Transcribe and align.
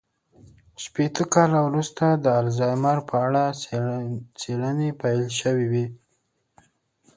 شپېته 0.83 1.23
کاله 1.33 1.59
وروسته 1.67 2.05
د 2.13 2.25
الزایمر 2.41 2.97
په 3.09 3.15
اړه 3.25 3.43
څېړنې 4.39 4.89
پيل 5.01 5.21
شوې 5.39 5.65
وې. 5.71 5.85